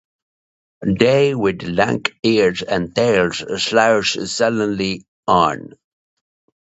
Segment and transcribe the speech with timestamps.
[0.97, 5.75] They with lank ears and tails slouch sullenly on.